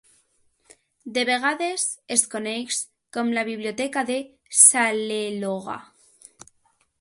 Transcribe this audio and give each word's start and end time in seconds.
De 1.17 1.25
vegades 1.29 1.83
es 2.15 2.23
coneix 2.31 2.79
com 3.19 3.29
la 3.39 3.43
Biblioteca 3.51 4.05
de 4.09 4.17
Salelologa. 4.63 5.77